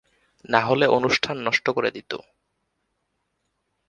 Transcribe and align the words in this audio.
নাহলে 0.49 0.85
অনুষ্ঠান 0.87 1.35
নষ্ট 1.39 1.69
করে 1.69 1.89
দিত। 1.91 2.11